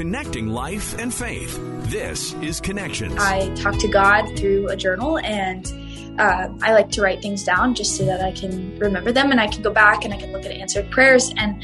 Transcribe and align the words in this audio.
Connecting 0.00 0.48
life 0.48 0.98
and 0.98 1.12
faith. 1.12 1.58
This 1.90 2.32
is 2.36 2.58
Connections. 2.58 3.16
I 3.18 3.54
talk 3.54 3.76
to 3.80 3.86
God 3.86 4.34
through 4.34 4.68
a 4.68 4.74
journal 4.74 5.18
and 5.18 5.70
uh, 6.18 6.48
I 6.62 6.72
like 6.72 6.90
to 6.92 7.02
write 7.02 7.20
things 7.20 7.44
down 7.44 7.74
just 7.74 7.98
so 7.98 8.06
that 8.06 8.22
I 8.22 8.32
can 8.32 8.78
remember 8.78 9.12
them 9.12 9.30
and 9.30 9.38
I 9.38 9.46
can 9.46 9.60
go 9.60 9.70
back 9.70 10.06
and 10.06 10.14
I 10.14 10.16
can 10.16 10.32
look 10.32 10.46
at 10.46 10.52
answered 10.52 10.90
prayers. 10.90 11.34
And 11.36 11.62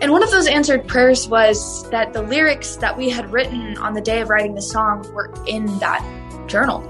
and 0.00 0.12
one 0.12 0.22
of 0.22 0.30
those 0.30 0.46
answered 0.46 0.86
prayers 0.86 1.26
was 1.26 1.90
that 1.90 2.12
the 2.12 2.22
lyrics 2.22 2.76
that 2.76 2.96
we 2.96 3.10
had 3.10 3.28
written 3.32 3.76
on 3.78 3.92
the 3.92 4.02
day 4.02 4.20
of 4.20 4.28
writing 4.28 4.54
the 4.54 4.62
song 4.62 5.12
were 5.12 5.34
in 5.48 5.66
that 5.80 6.00
journal. 6.46 6.80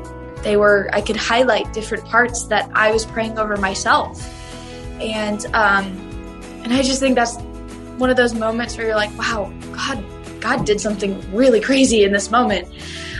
They 0.43 0.59
were 0.59 0.91
I 0.93 1.00
could 1.00 1.16
highlight 1.16 1.73
different 1.73 2.05
parts 2.05 2.45
that 2.48 2.71
I 2.75 2.91
was 2.93 3.07
praying 3.07 3.39
over 3.39 3.57
myself, 3.57 4.23
and 5.00 5.46
um, 5.55 5.87
and 6.62 6.75
I 6.75 6.82
just 6.82 7.00
think 7.00 7.14
that's 7.14 7.39
one 7.96 8.11
of 8.11 8.19
those 8.19 8.35
moments 8.35 8.77
where 8.77 8.87
you're 8.87 8.96
like, 8.96 9.16
wow, 9.19 9.50
God, 9.73 10.05
God 10.41 10.64
did 10.64 10.80
something 10.80 11.20
really 11.34 11.61
crazy 11.61 12.05
in 12.05 12.12
this 12.12 12.30
moment, 12.30 12.69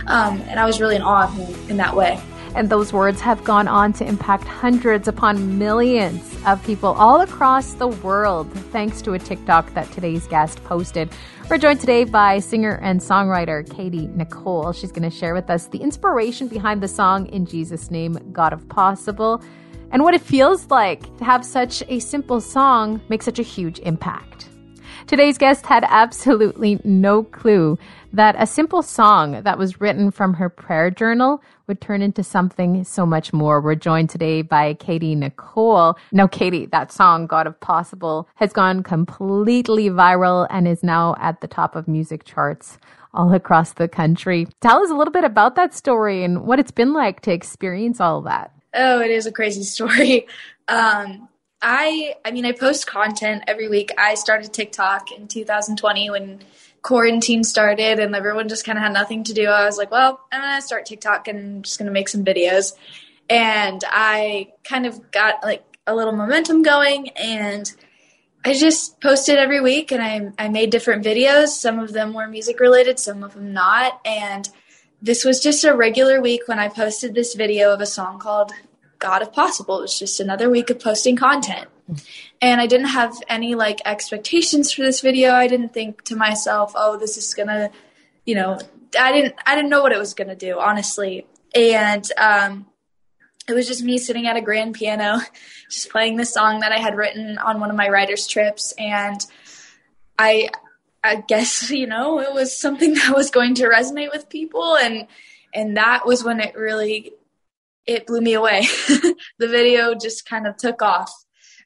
um, 0.07 0.41
and 0.47 0.59
I 0.59 0.65
was 0.65 0.79
really 0.79 0.95
in 0.95 1.01
awe 1.01 1.23
of 1.23 1.33
Him 1.33 1.69
in 1.69 1.77
that 1.77 1.95
way. 1.95 2.19
And 2.55 2.69
those 2.69 2.91
words 2.91 3.21
have 3.21 3.43
gone 3.43 3.67
on 3.67 3.93
to 3.93 4.05
impact 4.05 4.43
hundreds 4.43 5.07
upon 5.07 5.59
millions 5.59 6.35
of 6.47 6.63
people 6.65 6.89
all 6.89 7.21
across 7.21 7.73
the 7.73 7.87
world, 7.87 8.51
thanks 8.71 9.01
to 9.03 9.13
a 9.13 9.19
TikTok 9.19 9.73
that 9.75 9.91
today's 9.91 10.25
guest 10.27 10.63
posted. 10.63 11.11
We're 11.49 11.59
joined 11.59 11.79
today 11.79 12.05
by 12.05 12.39
singer 12.39 12.79
and 12.81 12.99
songwriter 12.99 13.69
Katie 13.75 14.07
Nicole. 14.15 14.71
She's 14.73 14.91
going 14.91 15.09
to 15.09 15.15
share 15.15 15.33
with 15.35 15.49
us 15.49 15.67
the 15.67 15.77
inspiration 15.77 16.47
behind 16.47 16.81
the 16.81 16.87
song 16.87 17.27
In 17.27 17.45
Jesus' 17.45 17.91
Name, 17.91 18.17
God 18.31 18.51
of 18.51 18.67
Possible, 18.67 19.43
and 19.91 20.03
what 20.03 20.15
it 20.15 20.21
feels 20.21 20.69
like 20.71 21.17
to 21.17 21.23
have 21.23 21.45
such 21.45 21.83
a 21.87 21.99
simple 21.99 22.41
song 22.41 22.99
make 23.09 23.21
such 23.21 23.39
a 23.39 23.43
huge 23.43 23.79
impact. 23.79 24.48
Today's 25.09 25.39
guest 25.39 25.65
had 25.65 25.83
absolutely 25.87 26.79
no 26.83 27.23
clue 27.23 27.79
that 28.13 28.35
a 28.37 28.45
simple 28.45 28.83
song 28.83 29.41
that 29.41 29.57
was 29.57 29.81
written 29.81 30.11
from 30.11 30.35
her 30.35 30.49
prayer 30.49 30.91
journal 30.91 31.41
would 31.65 31.81
turn 31.81 32.03
into 32.03 32.23
something 32.23 32.83
so 32.83 33.07
much 33.07 33.33
more. 33.33 33.59
We're 33.59 33.73
joined 33.73 34.11
today 34.11 34.43
by 34.43 34.75
Katie 34.75 35.15
Nicole. 35.15 35.97
Now, 36.11 36.27
Katie, 36.27 36.67
that 36.67 36.91
song, 36.91 37.25
God 37.25 37.47
of 37.47 37.59
Possible, 37.59 38.29
has 38.35 38.53
gone 38.53 38.83
completely 38.83 39.89
viral 39.89 40.45
and 40.51 40.67
is 40.67 40.83
now 40.83 41.15
at 41.19 41.41
the 41.41 41.47
top 41.47 41.75
of 41.75 41.87
music 41.87 42.23
charts 42.23 42.77
all 43.11 43.33
across 43.33 43.73
the 43.73 43.87
country. 43.87 44.45
Tell 44.61 44.83
us 44.83 44.91
a 44.91 44.95
little 44.95 45.11
bit 45.11 45.23
about 45.23 45.55
that 45.55 45.73
story 45.73 46.23
and 46.23 46.43
what 46.43 46.59
it's 46.59 46.69
been 46.69 46.93
like 46.93 47.21
to 47.21 47.33
experience 47.33 47.99
all 47.99 48.21
that. 48.21 48.51
Oh, 48.75 49.01
it 49.01 49.09
is 49.09 49.25
a 49.25 49.31
crazy 49.31 49.63
story. 49.75 50.27
Um, 50.67 51.27
I, 51.61 52.15
I 52.23 52.31
mean, 52.31 52.45
I 52.45 52.53
post 52.53 52.87
content 52.87 53.43
every 53.47 53.67
week. 53.67 53.91
I 53.97 54.15
started 54.15 54.53
TikTok 54.53 55.11
in 55.11 55.27
2020 55.27 56.09
when 56.09 56.39
quarantine 56.81 57.43
started 57.43 57.99
and 57.99 58.15
everyone 58.15 58.47
just 58.47 58.65
kind 58.65 58.77
of 58.77 58.83
had 58.83 58.93
nothing 58.93 59.23
to 59.25 59.33
do, 59.33 59.45
I 59.45 59.65
was 59.65 59.77
like, 59.77 59.91
well, 59.91 60.21
I'm 60.31 60.41
going 60.41 60.61
to 60.61 60.65
start 60.65 60.85
TikTok 60.85 61.27
and 61.27 61.39
I'm 61.39 61.61
just 61.61 61.77
going 61.77 61.87
to 61.87 61.91
make 61.91 62.09
some 62.09 62.23
videos. 62.23 62.73
And 63.29 63.83
I 63.87 64.53
kind 64.63 64.85
of 64.85 65.11
got 65.11 65.43
like 65.43 65.63
a 65.85 65.95
little 65.95 66.13
momentum 66.13 66.63
going 66.63 67.09
and 67.09 67.71
I 68.45 68.53
just 68.53 69.01
posted 69.01 69.37
every 69.37 69.59
week 69.59 69.91
and 69.91 70.01
I, 70.01 70.45
I 70.45 70.47
made 70.47 70.69
different 70.69 71.03
videos. 71.03 71.49
Some 71.49 71.79
of 71.79 71.91
them 71.91 72.13
were 72.13 72.27
music 72.27 72.59
related, 72.59 72.97
some 72.99 73.23
of 73.23 73.33
them 73.33 73.53
not. 73.53 73.99
And 74.05 74.49
this 75.01 75.25
was 75.25 75.41
just 75.41 75.63
a 75.65 75.75
regular 75.75 76.21
week 76.21 76.47
when 76.47 76.59
I 76.59 76.69
posted 76.69 77.13
this 77.13 77.33
video 77.33 77.73
of 77.73 77.81
a 77.81 77.85
song 77.85 78.19
called 78.19 78.53
God 78.99 79.21
of 79.21 79.33
Possible. 79.33 79.79
It 79.79 79.83
was 79.83 79.99
just 79.99 80.19
another 80.19 80.49
week 80.49 80.69
of 80.69 80.79
posting 80.79 81.15
content 81.15 81.67
and 82.41 82.61
I 82.61 82.67
didn't 82.67 82.87
have 82.87 83.15
any 83.27 83.55
like 83.55 83.81
expectations 83.85 84.71
for 84.71 84.81
this 84.81 85.01
video. 85.01 85.33
I 85.33 85.47
didn't 85.47 85.73
think 85.73 86.03
to 86.05 86.15
myself, 86.15 86.73
"Oh, 86.75 86.97
this 86.97 87.17
is 87.17 87.33
gonna," 87.33 87.71
you 88.25 88.35
know, 88.35 88.59
I 88.99 89.11
didn't 89.11 89.35
I 89.45 89.55
didn't 89.55 89.69
know 89.69 89.81
what 89.81 89.91
it 89.91 89.97
was 89.97 90.13
gonna 90.13 90.35
do, 90.35 90.59
honestly. 90.59 91.27
And 91.55 92.09
um, 92.17 92.67
it 93.47 93.53
was 93.53 93.67
just 93.67 93.83
me 93.83 93.97
sitting 93.97 94.27
at 94.27 94.37
a 94.37 94.41
grand 94.41 94.75
piano, 94.75 95.19
just 95.69 95.89
playing 95.89 96.17
the 96.17 96.25
song 96.25 96.59
that 96.59 96.71
I 96.71 96.77
had 96.77 96.95
written 96.95 97.37
on 97.39 97.59
one 97.59 97.69
of 97.69 97.75
my 97.75 97.89
writers' 97.89 98.27
trips, 98.27 98.73
and 98.77 99.25
I 100.17 100.49
I 101.03 101.15
guess 101.15 101.69
you 101.71 101.87
know 101.87 102.19
it 102.19 102.33
was 102.33 102.55
something 102.55 102.93
that 102.95 103.15
was 103.15 103.31
going 103.31 103.55
to 103.55 103.67
resonate 103.67 104.11
with 104.11 104.29
people, 104.29 104.77
and 104.77 105.07
and 105.53 105.77
that 105.77 106.05
was 106.05 106.23
when 106.23 106.39
it 106.39 106.55
really 106.55 107.13
it 107.89 108.05
blew 108.05 108.21
me 108.21 108.33
away. 108.33 108.67
the 109.39 109.47
video 109.47 109.95
just 109.95 110.25
kind 110.25 110.45
of 110.45 110.55
took 110.57 110.83
off 110.83 111.11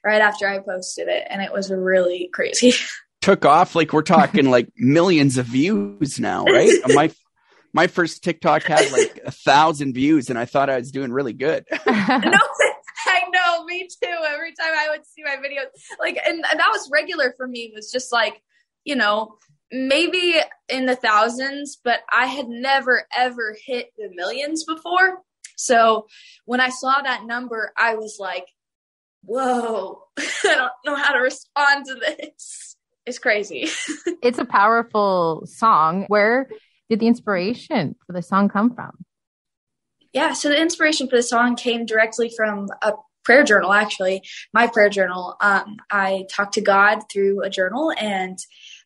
right 0.02 0.22
after 0.22 0.48
I 0.48 0.58
posted 0.58 1.06
it, 1.08 1.26
and 1.28 1.42
it 1.42 1.52
was 1.52 1.70
really 1.70 2.30
crazy. 2.32 2.72
Took 3.20 3.44
off 3.44 3.74
like 3.74 3.92
we're 3.92 4.02
talking 4.02 4.50
like 4.50 4.70
millions 4.76 5.36
of 5.36 5.46
views 5.46 6.18
now, 6.18 6.44
right? 6.44 6.72
my 6.88 7.10
my 7.74 7.88
first 7.88 8.24
TikTok 8.24 8.62
had 8.62 8.90
like 8.90 9.20
a 9.26 9.30
thousand 9.30 9.92
views, 9.92 10.30
and 10.30 10.38
I 10.38 10.46
thought 10.46 10.70
I 10.70 10.78
was 10.78 10.90
doing 10.90 11.12
really 11.12 11.34
good. 11.34 11.66
no, 11.70 11.82
I 11.86 13.20
know, 13.30 13.64
me 13.66 13.86
too. 13.86 14.16
Every 14.26 14.52
time 14.52 14.72
I 14.74 14.88
would 14.90 15.04
see 15.04 15.22
my 15.24 15.36
videos, 15.36 15.66
like, 16.00 16.18
and, 16.26 16.42
and 16.50 16.58
that 16.58 16.70
was 16.70 16.88
regular 16.90 17.34
for 17.36 17.46
me. 17.46 17.70
Was 17.74 17.92
just 17.92 18.12
like, 18.12 18.40
you 18.84 18.96
know, 18.96 19.36
maybe 19.70 20.36
in 20.70 20.86
the 20.86 20.96
thousands, 20.96 21.78
but 21.84 22.00
I 22.10 22.26
had 22.26 22.48
never 22.48 23.06
ever 23.14 23.54
hit 23.66 23.90
the 23.98 24.08
millions 24.14 24.64
before. 24.64 25.18
So 25.56 26.06
when 26.44 26.60
I 26.60 26.68
saw 26.68 27.00
that 27.02 27.24
number, 27.24 27.72
I 27.76 27.96
was 27.96 28.16
like, 28.18 28.46
whoa, 29.22 30.02
I 30.18 30.22
don't 30.44 30.72
know 30.84 30.96
how 30.96 31.12
to 31.12 31.18
respond 31.18 31.86
to 31.86 31.94
this. 31.94 32.76
It's 33.06 33.18
crazy. 33.18 33.68
it's 34.22 34.38
a 34.38 34.44
powerful 34.44 35.44
song. 35.46 36.04
Where 36.08 36.48
did 36.88 37.00
the 37.00 37.06
inspiration 37.06 37.96
for 38.06 38.12
the 38.12 38.22
song 38.22 38.48
come 38.48 38.74
from? 38.74 39.04
Yeah, 40.12 40.32
so 40.32 40.48
the 40.48 40.60
inspiration 40.60 41.08
for 41.08 41.16
the 41.16 41.22
song 41.22 41.56
came 41.56 41.86
directly 41.86 42.32
from 42.34 42.68
a 42.82 42.92
prayer 43.24 43.42
journal, 43.42 43.72
actually, 43.72 44.22
my 44.52 44.66
prayer 44.66 44.88
journal. 44.88 45.36
Um, 45.40 45.76
I 45.90 46.26
talk 46.30 46.52
to 46.52 46.60
God 46.60 47.00
through 47.12 47.42
a 47.42 47.50
journal 47.50 47.92
and 47.98 48.38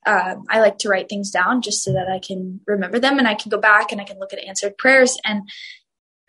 um, 0.07 0.45
I 0.49 0.61
like 0.61 0.79
to 0.79 0.89
write 0.89 1.09
things 1.09 1.31
down 1.31 1.61
just 1.61 1.83
so 1.83 1.93
that 1.93 2.09
I 2.09 2.19
can 2.19 2.61
remember 2.67 2.99
them 2.99 3.19
and 3.19 3.29
I 3.29 3.35
can 3.35 3.51
go 3.51 3.59
back 3.59 3.93
and 3.93 4.01
I 4.01 4.05
can 4.05 4.19
look 4.19 4.33
at 4.33 4.39
answered 4.39 4.79
prayers. 4.79 5.19
And 5.25 5.49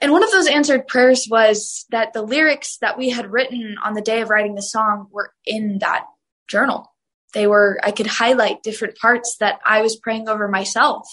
and 0.02 0.12
one 0.12 0.24
of 0.24 0.32
those 0.32 0.48
answered 0.48 0.88
prayers 0.88 1.28
was 1.30 1.86
that 1.92 2.14
the 2.14 2.22
lyrics 2.22 2.78
that 2.78 2.98
we 2.98 3.10
had 3.10 3.32
written 3.32 3.76
on 3.84 3.94
the 3.94 4.02
day 4.02 4.22
of 4.22 4.30
writing 4.30 4.56
the 4.56 4.62
song 4.62 5.08
were 5.12 5.34
in 5.46 5.80
that 5.80 6.06
journal. 6.48 6.94
They 7.34 7.48
were, 7.48 7.80
I 7.84 7.92
could 7.92 8.08
highlight 8.08 8.64
different 8.64 8.98
parts 8.98 9.38
that 9.40 9.60
I 9.66 9.82
was 9.82 9.98
praying 9.98 10.30
over 10.30 10.48
myself. 10.48 11.08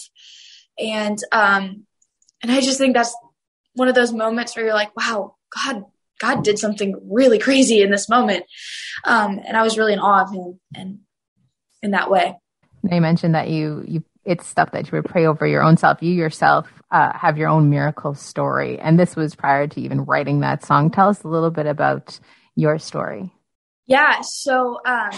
And, 0.79 1.17
um, 1.31 1.85
and 2.41 2.51
I 2.51 2.61
just 2.61 2.77
think 2.77 2.95
that's 2.95 3.15
one 3.73 3.87
of 3.87 3.95
those 3.95 4.13
moments 4.13 4.55
where 4.55 4.65
you're 4.65 4.73
like, 4.73 4.95
wow, 4.95 5.35
God, 5.53 5.83
God 6.19 6.43
did 6.43 6.57
something 6.57 6.99
really 7.11 7.39
crazy 7.39 7.81
in 7.81 7.91
this 7.91 8.09
moment. 8.09 8.45
Um, 9.03 9.39
and 9.45 9.57
I 9.57 9.63
was 9.63 9.77
really 9.77 9.93
in 9.93 9.99
awe 9.99 10.23
of 10.23 10.33
him 10.33 10.59
and 10.73 10.99
in 11.81 11.91
that 11.91 12.09
way. 12.09 12.35
You 12.89 13.01
mentioned 13.01 13.35
that 13.35 13.49
you, 13.49 13.83
you, 13.87 14.03
it's 14.27 14.45
stuff 14.45 14.71
that 14.71 14.91
you 14.91 14.97
would 14.97 15.05
pray 15.05 15.25
over 15.25 15.47
your 15.47 15.63
own 15.63 15.77
self. 15.77 16.03
You 16.03 16.13
yourself 16.13 16.67
uh, 16.91 17.17
have 17.17 17.37
your 17.37 17.47
own 17.47 17.69
miracle 17.69 18.13
story. 18.13 18.77
And 18.77 18.99
this 18.99 19.15
was 19.15 19.33
prior 19.35 19.67
to 19.67 19.81
even 19.81 20.03
writing 20.03 20.41
that 20.41 20.65
song. 20.65 20.91
Tell 20.91 21.07
us 21.07 21.23
a 21.23 21.29
little 21.29 21.49
bit 21.49 21.65
about 21.65 22.19
your 22.55 22.77
story. 22.77 23.31
Yeah. 23.87 24.19
So, 24.21 24.79
um, 24.85 25.11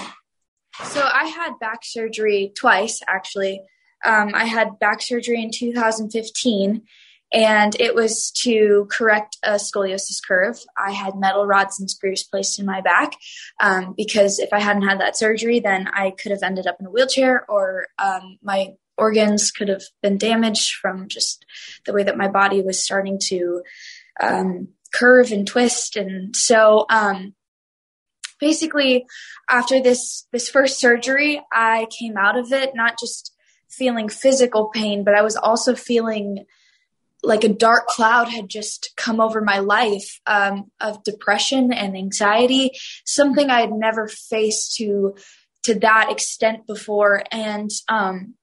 so 0.83 1.01
I 1.01 1.25
had 1.25 1.57
back 1.59 1.79
surgery 1.83 2.53
twice, 2.55 3.01
actually. 3.07 3.63
Um, 4.05 4.31
I 4.35 4.45
had 4.45 4.77
back 4.79 5.01
surgery 5.01 5.41
in 5.41 5.51
2015 5.51 6.83
and 7.31 7.75
it 7.79 7.95
was 7.95 8.31
to 8.43 8.87
correct 8.91 9.37
a 9.43 9.53
scoliosis 9.53 10.19
curve. 10.25 10.59
I 10.77 10.91
had 10.91 11.15
metal 11.15 11.45
rods 11.45 11.79
and 11.79 11.89
screws 11.89 12.23
placed 12.23 12.59
in 12.59 12.65
my 12.65 12.81
back 12.81 13.13
um, 13.59 13.93
because 13.97 14.39
if 14.39 14.53
I 14.53 14.59
hadn't 14.59 14.87
had 14.87 14.99
that 14.99 15.17
surgery, 15.17 15.59
then 15.59 15.87
I 15.87 16.11
could 16.11 16.31
have 16.31 16.43
ended 16.43 16.67
up 16.67 16.77
in 16.79 16.85
a 16.85 16.91
wheelchair 16.91 17.45
or 17.49 17.87
um, 17.97 18.37
my 18.41 18.69
organs 18.99 19.51
could 19.51 19.67
have 19.69 19.83
been 20.01 20.17
damaged 20.17 20.75
from 20.75 21.07
just 21.07 21.45
the 21.85 21.93
way 21.93 22.03
that 22.03 22.17
my 22.17 22.27
body 22.27 22.61
was 22.61 22.83
starting 22.83 23.19
to 23.23 23.63
um, 24.19 24.69
curve 24.93 25.31
and 25.31 25.47
twist. 25.47 25.95
And 25.95 26.35
so, 26.35 26.85
um, 26.89 27.33
basically, 28.39 29.05
after 29.49 29.81
this 29.81 30.27
this 30.31 30.49
first 30.49 30.79
surgery, 30.79 31.41
I 31.51 31.87
came 31.97 32.17
out 32.17 32.37
of 32.37 32.51
it 32.51 32.75
not 32.75 32.99
just 32.99 33.33
feeling 33.69 34.09
physical 34.09 34.67
pain, 34.67 35.03
but 35.03 35.15
I 35.15 35.21
was 35.21 35.35
also 35.35 35.75
feeling 35.75 36.45
like 37.21 37.43
a 37.43 37.49
dark 37.49 37.87
cloud 37.87 38.29
had 38.29 38.49
just 38.49 38.93
come 38.95 39.19
over 39.19 39.41
my 39.41 39.59
life 39.59 40.19
um, 40.25 40.71
of 40.79 41.03
depression 41.03 41.73
and 41.73 41.97
anxiety, 41.97 42.71
something 43.05 43.49
I 43.49 43.61
had 43.61 43.71
never 43.71 44.07
faced 44.07 44.75
to 44.77 45.15
to 45.63 45.75
that 45.79 46.09
extent 46.09 46.65
before. 46.65 47.23
And 47.31 47.69
um, 47.89 48.35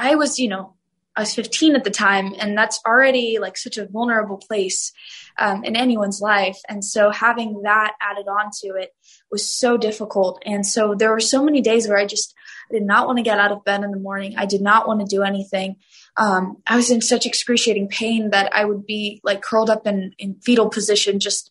I 0.00 0.14
was, 0.14 0.38
you 0.38 0.48
know, 0.48 0.74
I 1.14 1.20
was 1.20 1.34
15 1.34 1.74
at 1.74 1.84
the 1.84 1.90
time, 1.90 2.34
and 2.38 2.56
that's 2.56 2.80
already 2.86 3.38
like 3.38 3.58
such 3.58 3.76
a 3.76 3.86
vulnerable 3.86 4.38
place 4.38 4.92
um, 5.38 5.64
in 5.64 5.76
anyone's 5.76 6.20
life. 6.20 6.58
And 6.68 6.82
so 6.82 7.10
having 7.10 7.62
that 7.62 7.92
added 8.00 8.26
on 8.26 8.50
to 8.62 8.68
it 8.76 8.94
was 9.30 9.50
so 9.50 9.76
difficult. 9.76 10.42
And 10.46 10.64
so 10.64 10.94
there 10.94 11.10
were 11.10 11.20
so 11.20 11.44
many 11.44 11.60
days 11.60 11.86
where 11.86 11.98
I 11.98 12.06
just, 12.06 12.34
I 12.70 12.74
did 12.74 12.84
not 12.84 13.06
want 13.06 13.18
to 13.18 13.22
get 13.22 13.38
out 13.38 13.52
of 13.52 13.64
bed 13.64 13.82
in 13.82 13.90
the 13.90 13.98
morning. 13.98 14.36
I 14.38 14.46
did 14.46 14.62
not 14.62 14.88
want 14.88 15.00
to 15.00 15.06
do 15.06 15.22
anything. 15.22 15.76
Um, 16.16 16.58
I 16.66 16.76
was 16.76 16.90
in 16.90 17.02
such 17.02 17.26
excruciating 17.26 17.88
pain 17.88 18.30
that 18.30 18.54
I 18.54 18.64
would 18.64 18.86
be 18.86 19.20
like 19.22 19.42
curled 19.42 19.68
up 19.68 19.86
in, 19.86 20.14
in 20.18 20.36
fetal 20.36 20.70
position, 20.70 21.20
just 21.20 21.50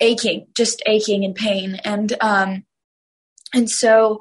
aching, 0.00 0.46
just 0.56 0.82
aching 0.86 1.24
in 1.24 1.34
pain. 1.34 1.78
And, 1.84 2.14
um, 2.22 2.64
and 3.52 3.68
so 3.68 4.20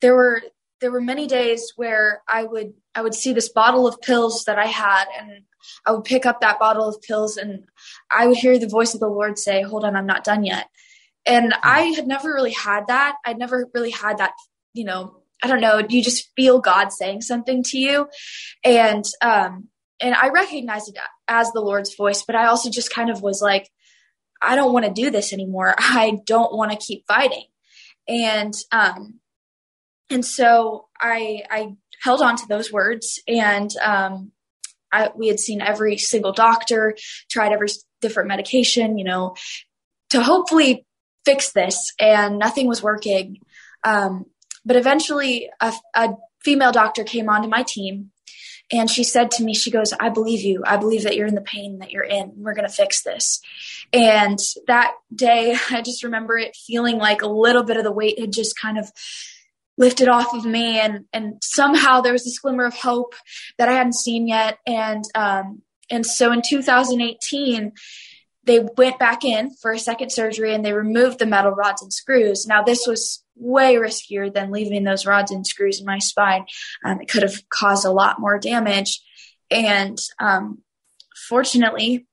there 0.00 0.16
were, 0.16 0.42
there 0.80 0.90
were 0.90 1.00
many 1.00 1.26
days 1.26 1.72
where 1.76 2.22
I 2.28 2.44
would, 2.44 2.72
I 2.98 3.00
would 3.00 3.14
see 3.14 3.32
this 3.32 3.48
bottle 3.48 3.86
of 3.86 4.00
pills 4.00 4.44
that 4.46 4.58
I 4.58 4.66
had 4.66 5.04
and 5.16 5.44
I 5.86 5.92
would 5.92 6.02
pick 6.02 6.26
up 6.26 6.40
that 6.40 6.58
bottle 6.58 6.88
of 6.88 7.00
pills 7.00 7.36
and 7.36 7.64
I 8.10 8.26
would 8.26 8.36
hear 8.36 8.58
the 8.58 8.66
voice 8.66 8.92
of 8.92 8.98
the 8.98 9.06
Lord 9.06 9.38
say, 9.38 9.62
hold 9.62 9.84
on, 9.84 9.94
I'm 9.94 10.06
not 10.06 10.24
done 10.24 10.42
yet. 10.44 10.66
And 11.24 11.54
I 11.62 11.82
had 11.82 12.08
never 12.08 12.32
really 12.32 12.50
had 12.50 12.88
that. 12.88 13.14
I'd 13.24 13.38
never 13.38 13.68
really 13.72 13.92
had 13.92 14.18
that, 14.18 14.32
you 14.74 14.84
know, 14.84 15.22
I 15.40 15.46
don't 15.46 15.60
know, 15.60 15.80
you 15.88 16.02
just 16.02 16.30
feel 16.34 16.58
God 16.58 16.90
saying 16.90 17.20
something 17.20 17.62
to 17.66 17.78
you. 17.78 18.08
And, 18.64 19.04
um, 19.22 19.68
and 20.00 20.16
I 20.16 20.30
recognized 20.30 20.88
it 20.88 20.98
as 21.28 21.52
the 21.52 21.60
Lord's 21.60 21.94
voice, 21.94 22.24
but 22.26 22.34
I 22.34 22.46
also 22.46 22.68
just 22.68 22.92
kind 22.92 23.10
of 23.10 23.22
was 23.22 23.40
like, 23.40 23.70
I 24.42 24.56
don't 24.56 24.72
want 24.72 24.86
to 24.86 24.92
do 24.92 25.10
this 25.12 25.32
anymore. 25.32 25.76
I 25.78 26.18
don't 26.26 26.52
want 26.52 26.72
to 26.72 26.84
keep 26.84 27.06
fighting. 27.06 27.44
And, 28.08 28.54
um, 28.72 29.20
and 30.10 30.24
so 30.24 30.88
I, 31.00 31.42
I 31.48 31.76
held 32.02 32.22
on 32.22 32.36
to 32.36 32.46
those 32.48 32.72
words 32.72 33.20
and, 33.26 33.70
um, 33.82 34.32
I, 34.90 35.10
we 35.14 35.28
had 35.28 35.38
seen 35.38 35.60
every 35.60 35.98
single 35.98 36.32
doctor, 36.32 36.96
tried 37.30 37.52
every 37.52 37.68
different 38.00 38.28
medication, 38.28 38.96
you 38.96 39.04
know, 39.04 39.34
to 40.10 40.22
hopefully 40.22 40.86
fix 41.24 41.52
this 41.52 41.92
and 41.98 42.38
nothing 42.38 42.66
was 42.66 42.82
working. 42.82 43.40
Um, 43.84 44.24
but 44.64 44.76
eventually 44.76 45.50
a, 45.60 45.72
a 45.94 46.14
female 46.42 46.72
doctor 46.72 47.04
came 47.04 47.28
onto 47.28 47.48
my 47.48 47.64
team 47.64 48.12
and 48.70 48.90
she 48.90 49.02
said 49.02 49.30
to 49.32 49.44
me, 49.44 49.54
she 49.54 49.70
goes, 49.70 49.94
I 49.98 50.10
believe 50.10 50.42
you. 50.42 50.62
I 50.66 50.76
believe 50.76 51.04
that 51.04 51.16
you're 51.16 51.26
in 51.26 51.34
the 51.34 51.40
pain 51.40 51.78
that 51.78 51.90
you're 51.90 52.02
in. 52.02 52.32
We're 52.36 52.54
going 52.54 52.68
to 52.68 52.74
fix 52.74 53.02
this. 53.02 53.40
And 53.92 54.38
that 54.66 54.92
day, 55.14 55.56
I 55.70 55.82
just 55.82 56.04
remember 56.04 56.36
it 56.36 56.56
feeling 56.56 56.98
like 56.98 57.22
a 57.22 57.28
little 57.28 57.62
bit 57.62 57.78
of 57.78 57.84
the 57.84 57.92
weight 57.92 58.18
had 58.18 58.32
just 58.32 58.58
kind 58.58 58.78
of 58.78 58.90
lifted 59.78 60.08
off 60.08 60.34
of 60.34 60.44
me. 60.44 60.78
And, 60.78 61.04
and 61.12 61.34
somehow 61.42 62.00
there 62.00 62.12
was 62.12 62.24
this 62.24 62.38
glimmer 62.38 62.66
of 62.66 62.74
hope 62.74 63.14
that 63.56 63.68
I 63.68 63.72
hadn't 63.72 63.94
seen 63.94 64.28
yet. 64.28 64.58
And, 64.66 65.04
um, 65.14 65.62
and 65.88 66.04
so 66.04 66.32
in 66.32 66.42
2018, 66.46 67.72
they 68.44 68.66
went 68.76 68.98
back 68.98 69.24
in 69.24 69.50
for 69.62 69.72
a 69.72 69.78
second 69.78 70.10
surgery 70.10 70.54
and 70.54 70.64
they 70.64 70.72
removed 70.72 71.18
the 71.18 71.26
metal 71.26 71.52
rods 71.52 71.82
and 71.82 71.92
screws. 71.92 72.46
Now, 72.46 72.62
this 72.62 72.86
was 72.86 73.22
way 73.36 73.76
riskier 73.76 74.32
than 74.32 74.50
leaving 74.50 74.84
those 74.84 75.06
rods 75.06 75.30
and 75.30 75.46
screws 75.46 75.80
in 75.80 75.86
my 75.86 75.98
spine. 75.98 76.44
Um, 76.84 77.00
it 77.00 77.08
could 77.08 77.22
have 77.22 77.48
caused 77.48 77.86
a 77.86 77.90
lot 77.90 78.18
more 78.18 78.38
damage. 78.38 79.00
And 79.50 79.98
um, 80.18 80.62
fortunately, 81.28 82.06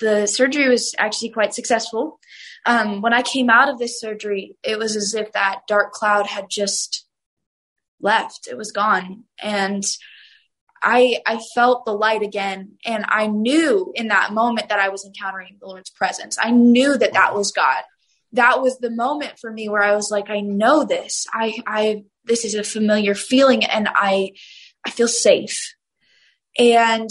the 0.00 0.26
surgery 0.26 0.68
was 0.68 0.94
actually 0.98 1.30
quite 1.30 1.54
successful. 1.54 2.18
Um, 2.66 3.02
when 3.02 3.12
I 3.12 3.22
came 3.22 3.50
out 3.50 3.68
of 3.68 3.78
this 3.78 4.00
surgery, 4.00 4.56
it 4.62 4.78
was 4.78 4.96
as 4.96 5.14
if 5.14 5.32
that 5.32 5.60
dark 5.68 5.92
cloud 5.92 6.26
had 6.26 6.46
just 6.50 7.03
left. 8.04 8.46
It 8.48 8.56
was 8.56 8.70
gone. 8.70 9.24
And 9.42 9.82
I 10.82 11.18
I 11.26 11.40
felt 11.54 11.84
the 11.84 11.92
light 11.92 12.22
again 12.22 12.72
and 12.84 13.04
I 13.08 13.26
knew 13.26 13.90
in 13.94 14.08
that 14.08 14.32
moment 14.32 14.68
that 14.68 14.78
I 14.78 14.90
was 14.90 15.04
encountering 15.04 15.56
the 15.60 15.66
Lord's 15.66 15.90
presence. 15.90 16.36
I 16.40 16.50
knew 16.50 16.96
that 16.96 17.14
that 17.14 17.34
was 17.34 17.50
God. 17.50 17.82
That 18.32 18.60
was 18.60 18.78
the 18.78 18.90
moment 18.90 19.38
for 19.40 19.50
me 19.50 19.68
where 19.68 19.82
I 19.82 19.96
was 19.96 20.10
like 20.10 20.28
I 20.28 20.40
know 20.40 20.84
this. 20.84 21.26
I 21.32 21.58
I 21.66 22.04
this 22.24 22.44
is 22.44 22.54
a 22.54 22.62
familiar 22.62 23.14
feeling 23.14 23.64
and 23.64 23.88
I 23.92 24.32
I 24.86 24.90
feel 24.90 25.08
safe. 25.08 25.74
And 26.58 27.10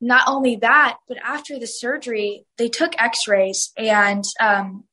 not 0.00 0.28
only 0.28 0.56
that, 0.56 0.98
but 1.08 1.16
after 1.24 1.58
the 1.58 1.66
surgery, 1.66 2.44
they 2.58 2.68
took 2.68 3.00
x-rays 3.00 3.72
and 3.78 4.24
um, 4.38 4.84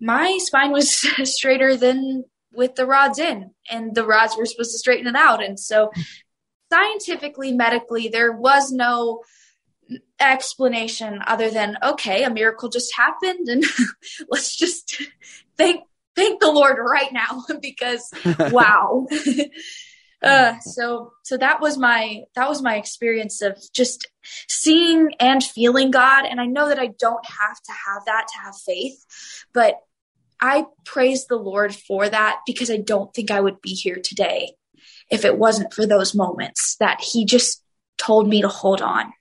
my 0.00 0.38
spine 0.40 0.72
was 0.72 0.90
straighter 1.30 1.76
than 1.76 2.24
with 2.52 2.74
the 2.74 2.86
rods 2.86 3.18
in 3.18 3.50
and 3.70 3.94
the 3.94 4.04
rods 4.04 4.36
were 4.36 4.46
supposed 4.46 4.72
to 4.72 4.78
straighten 4.78 5.06
it 5.06 5.16
out. 5.16 5.42
And 5.42 5.58
so 5.58 5.90
scientifically, 6.72 7.52
medically, 7.52 8.08
there 8.08 8.32
was 8.32 8.70
no 8.72 9.22
explanation 10.20 11.20
other 11.26 11.50
than 11.50 11.76
okay, 11.82 12.24
a 12.24 12.30
miracle 12.30 12.68
just 12.68 12.94
happened, 12.96 13.48
and 13.48 13.64
let's 14.28 14.56
just 14.56 15.02
thank 15.56 15.82
thank 16.14 16.40
the 16.40 16.50
Lord 16.50 16.78
right 16.78 17.12
now 17.12 17.44
because 17.60 18.10
wow. 18.50 19.06
uh, 20.22 20.58
so 20.60 21.12
so 21.24 21.36
that 21.36 21.60
was 21.60 21.78
my 21.78 22.22
that 22.34 22.48
was 22.48 22.62
my 22.62 22.76
experience 22.76 23.42
of 23.42 23.58
just 23.72 24.06
seeing 24.48 25.12
and 25.18 25.42
feeling 25.42 25.90
God, 25.90 26.24
and 26.26 26.40
I 26.40 26.46
know 26.46 26.68
that 26.68 26.78
I 26.78 26.88
don't 26.98 27.26
have 27.26 27.60
to 27.62 27.72
have 27.72 28.04
that 28.06 28.26
to 28.28 28.40
have 28.44 28.54
faith, 28.56 29.04
but 29.52 29.80
I 30.40 30.66
praise 30.84 31.26
the 31.26 31.36
Lord 31.36 31.74
for 31.74 32.08
that 32.08 32.40
because 32.46 32.70
I 32.70 32.78
don't 32.78 33.12
think 33.12 33.30
I 33.30 33.40
would 33.40 33.60
be 33.60 33.70
here 33.70 34.00
today 34.02 34.54
if 35.10 35.24
it 35.24 35.38
wasn't 35.38 35.74
for 35.74 35.86
those 35.86 36.14
moments 36.14 36.76
that 36.80 37.00
he 37.00 37.24
just 37.24 37.62
told 37.98 38.28
me 38.28 38.42
to 38.42 38.48
hold 38.48 38.80
on. 38.80 39.12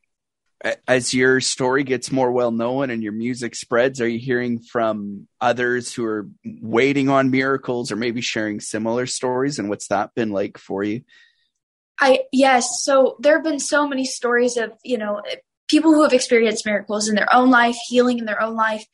As 0.88 1.14
your 1.14 1.40
story 1.40 1.84
gets 1.84 2.12
more 2.12 2.32
well 2.32 2.52
known 2.52 2.90
and 2.90 3.02
your 3.02 3.14
music 3.14 3.56
spreads, 3.56 4.02
are 4.02 4.08
you 4.08 4.20
hearing 4.20 4.60
from 4.60 5.28
others 5.40 5.94
who 5.94 6.06
are 6.06 6.30
waiting 6.44 7.08
on 7.08 7.32
miracles 7.32 7.92
or 7.92 7.96
maybe 7.96 8.20
sharing 8.20 8.60
similar 8.60 9.06
stories? 9.06 9.58
And 9.58 9.70
what's 9.70 9.88
that 9.88 10.14
been 10.16 10.32
like 10.32 10.58
for 10.58 10.84
you? 10.84 11.02
I, 12.00 12.22
yes. 12.32 12.84
So 12.84 13.16
there 13.20 13.36
have 13.36 13.44
been 13.44 13.60
so 13.60 13.88
many 13.88 14.04
stories 14.04 14.58
of, 14.58 14.74
you 14.84 14.98
know, 14.98 15.22
people 15.70 15.94
who 15.94 16.04
have 16.04 16.14
experienced 16.14 16.66
miracles 16.66 17.08
in 17.08 17.16
their 17.16 17.34
own 17.34 17.50
life, 17.50 17.78
healing 17.88 18.20
in 18.20 18.26
their 18.26 18.42
own 18.42 18.56
life. 18.56 18.86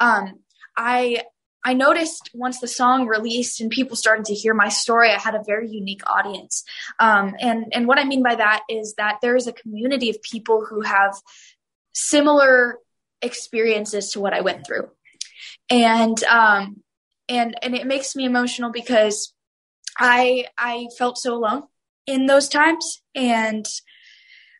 Um, 0.00 0.40
I 0.76 1.22
I 1.64 1.72
noticed 1.72 2.30
once 2.34 2.60
the 2.60 2.68
song 2.68 3.06
released 3.06 3.60
and 3.60 3.70
people 3.70 3.96
started 3.96 4.26
to 4.26 4.34
hear 4.34 4.52
my 4.52 4.68
story, 4.68 5.10
I 5.10 5.18
had 5.18 5.34
a 5.34 5.42
very 5.42 5.70
unique 5.70 6.02
audience. 6.06 6.62
Um, 6.98 7.34
and 7.40 7.66
and 7.72 7.88
what 7.88 7.98
I 7.98 8.04
mean 8.04 8.22
by 8.22 8.34
that 8.34 8.62
is 8.68 8.94
that 8.98 9.18
there 9.22 9.34
is 9.34 9.46
a 9.46 9.52
community 9.52 10.10
of 10.10 10.20
people 10.22 10.64
who 10.64 10.82
have 10.82 11.14
similar 11.94 12.78
experiences 13.22 14.12
to 14.12 14.20
what 14.20 14.34
I 14.34 14.42
went 14.42 14.66
through, 14.66 14.90
and 15.70 16.22
um, 16.24 16.82
and 17.28 17.56
and 17.62 17.74
it 17.74 17.86
makes 17.86 18.14
me 18.14 18.26
emotional 18.26 18.70
because 18.70 19.32
I 19.98 20.46
I 20.58 20.88
felt 20.98 21.16
so 21.16 21.34
alone 21.34 21.62
in 22.06 22.26
those 22.26 22.48
times, 22.48 23.00
and 23.14 23.66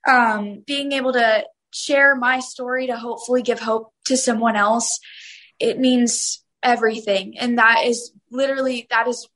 um, 0.08 0.62
being 0.66 0.92
able 0.92 1.12
to 1.12 1.44
share 1.70 2.14
my 2.14 2.40
story 2.40 2.86
to 2.86 2.96
hopefully 2.96 3.42
give 3.42 3.60
hope 3.60 3.92
to 4.06 4.16
someone 4.16 4.56
else, 4.56 5.00
it 5.58 5.78
means 5.78 6.43
everything. 6.64 7.38
And 7.38 7.58
that 7.58 7.84
is 7.84 8.12
literally, 8.30 8.86
that 8.90 9.06
is, 9.06 9.28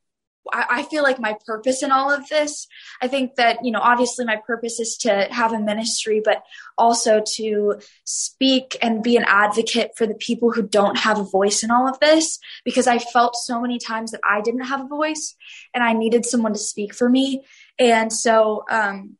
I, 0.50 0.64
I 0.70 0.82
feel 0.84 1.02
like 1.02 1.20
my 1.20 1.36
purpose 1.46 1.82
in 1.82 1.92
all 1.92 2.10
of 2.10 2.26
this. 2.28 2.66
I 3.02 3.06
think 3.06 3.36
that, 3.36 3.58
you 3.62 3.70
know, 3.70 3.80
obviously 3.80 4.24
my 4.24 4.40
purpose 4.46 4.80
is 4.80 4.96
to 5.02 5.28
have 5.30 5.52
a 5.52 5.60
ministry, 5.60 6.22
but 6.24 6.42
also 6.78 7.22
to 7.36 7.80
speak 8.04 8.78
and 8.80 9.02
be 9.02 9.16
an 9.18 9.26
advocate 9.26 9.92
for 9.96 10.06
the 10.06 10.14
people 10.14 10.50
who 10.50 10.66
don't 10.66 10.98
have 10.98 11.18
a 11.18 11.24
voice 11.24 11.62
in 11.62 11.70
all 11.70 11.86
of 11.86 12.00
this 12.00 12.38
because 12.64 12.86
I 12.86 12.98
felt 12.98 13.36
so 13.36 13.60
many 13.60 13.78
times 13.78 14.12
that 14.12 14.20
I 14.24 14.40
didn't 14.40 14.64
have 14.64 14.80
a 14.80 14.88
voice 14.88 15.36
and 15.74 15.84
I 15.84 15.92
needed 15.92 16.24
someone 16.24 16.54
to 16.54 16.58
speak 16.58 16.94
for 16.94 17.08
me. 17.08 17.44
And 17.78 18.10
so, 18.10 18.64
um, 18.70 19.17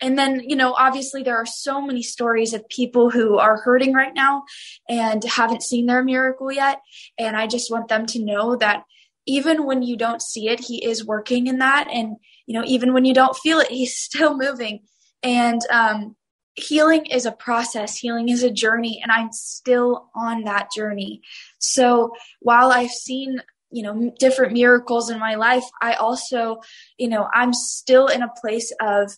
and 0.00 0.18
then 0.18 0.40
you 0.46 0.56
know 0.56 0.72
obviously 0.72 1.22
there 1.22 1.36
are 1.36 1.46
so 1.46 1.80
many 1.80 2.02
stories 2.02 2.52
of 2.52 2.68
people 2.68 3.10
who 3.10 3.38
are 3.38 3.60
hurting 3.60 3.92
right 3.92 4.14
now 4.14 4.44
and 4.88 5.22
haven't 5.24 5.62
seen 5.62 5.86
their 5.86 6.04
miracle 6.04 6.50
yet. 6.50 6.80
And 7.18 7.36
i 7.36 7.46
just 7.46 7.70
want 7.70 7.88
them 7.88 8.06
to 8.06 8.24
know 8.24 8.56
that 8.56 8.84
even 9.26 9.64
when 9.64 9.82
you 9.82 9.96
don't 9.96 10.22
see 10.22 10.48
it 10.48 10.60
he 10.60 10.84
is 10.84 11.06
working 11.06 11.46
in 11.46 11.58
that. 11.58 11.88
And 11.92 12.16
you 12.46 12.58
know 12.58 12.64
even 12.66 12.92
when 12.92 13.04
you 13.04 13.14
don't 13.14 13.36
feel 13.36 13.58
it 13.60 13.68
he's 13.70 13.96
still 13.96 14.36
moving. 14.36 14.80
And 15.22 15.60
um, 15.70 16.16
healing 16.54 17.04
is 17.06 17.26
a 17.26 17.32
process. 17.32 17.98
Healing 17.98 18.30
is 18.30 18.42
a 18.42 18.50
journey 18.50 19.00
and 19.02 19.12
i'm 19.12 19.32
still 19.32 20.10
on 20.14 20.44
that 20.44 20.68
journey. 20.74 21.22
So 21.58 22.12
while 22.40 22.72
i've 22.72 22.90
seen 22.90 23.40
you 23.72 23.82
know 23.82 24.12
different 24.18 24.52
miracles 24.52 25.10
in 25.10 25.18
my 25.20 25.36
life 25.36 25.62
i 25.80 25.92
also 25.92 26.60
you 26.98 27.08
know 27.08 27.28
i'm 27.32 27.52
still 27.52 28.08
in 28.08 28.20
a 28.20 28.32
place 28.40 28.72
of 28.80 29.16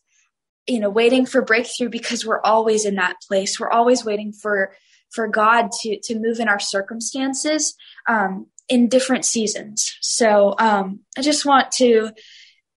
you 0.66 0.80
know 0.80 0.90
waiting 0.90 1.26
for 1.26 1.42
breakthrough 1.42 1.88
because 1.88 2.24
we're 2.24 2.40
always 2.40 2.84
in 2.84 2.96
that 2.96 3.16
place. 3.26 3.58
We're 3.58 3.70
always 3.70 4.04
waiting 4.04 4.32
for 4.32 4.74
for 5.12 5.28
god 5.28 5.70
to 5.80 5.98
to 6.04 6.18
move 6.18 6.40
in 6.40 6.48
our 6.48 6.60
circumstances 6.60 7.74
um, 8.08 8.46
in 8.68 8.88
different 8.88 9.24
seasons. 9.24 9.96
So 10.00 10.54
um, 10.58 11.00
i 11.16 11.22
just 11.22 11.44
want 11.44 11.72
to 11.72 12.10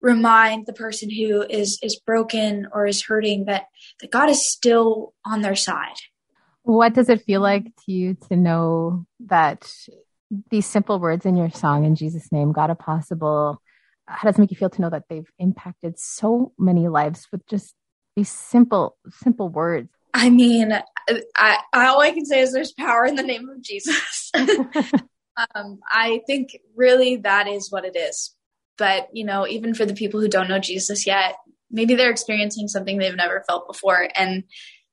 remind 0.01 0.65
the 0.65 0.73
person 0.73 1.09
who 1.09 1.43
is 1.43 1.79
is 1.81 1.99
broken 1.99 2.67
or 2.73 2.85
is 2.85 3.03
hurting 3.03 3.45
that 3.45 3.65
that 4.01 4.11
god 4.11 4.29
is 4.29 4.47
still 4.47 5.13
on 5.25 5.41
their 5.41 5.55
side. 5.55 5.97
What 6.63 6.93
does 6.93 7.09
it 7.09 7.23
feel 7.25 7.41
like 7.41 7.65
to 7.85 7.91
you 7.91 8.15
to 8.29 8.37
know 8.37 9.05
that 9.27 9.69
these 10.49 10.65
simple 10.65 10.99
words 10.99 11.25
in 11.25 11.35
your 11.35 11.51
song 11.51 11.85
in 11.85 11.95
jesus 11.95 12.31
name 12.31 12.51
god 12.51 12.71
of 12.71 12.79
possible 12.79 13.61
how 14.13 14.29
does 14.29 14.38
it 14.38 14.41
make 14.41 14.51
you 14.51 14.58
feel 14.58 14.70
to 14.70 14.82
know 14.82 14.89
that 14.89 15.03
they've 15.10 15.29
impacted 15.39 16.00
so 16.00 16.53
many 16.58 16.88
lives 16.88 17.27
with 17.32 17.46
just 17.48 17.74
these 18.15 18.29
simple, 18.29 18.98
simple 19.10 19.50
words? 19.50 19.89
I 20.13 20.29
mean, 20.29 20.72
I, 20.72 21.22
I 21.36 21.88
all 21.88 22.01
I 22.01 22.12
can 22.12 22.25
say 22.25 22.41
is 22.41 22.53
there's 22.53 22.72
power 22.72 23.05
in 23.05 23.15
the 23.15 23.24
name 23.24 23.50
of 23.50 23.62
Jesus. 23.62 24.32
um, 24.36 25.79
I 25.89 26.22
think 26.27 26.58
really 26.75 27.17
that 27.17 27.48
is 27.48 27.72
what 27.72 27.86
it 27.86 27.96
is. 27.96 28.36
But 28.77 29.10
you 29.13 29.25
know, 29.25 29.48
even 29.48 29.74
for 29.74 29.86
the 29.86 29.96
people 29.96 30.20
who 30.20 30.27
don't 30.27 30.50
know 30.50 30.60
Jesus 30.60 31.08
yet, 31.08 31.36
maybe 31.72 31.96
they're 31.96 32.12
experiencing 32.12 32.67
something 32.67 32.98
they've 32.98 33.15
never 33.15 33.43
felt 33.48 33.67
before, 33.67 34.08
and 34.15 34.43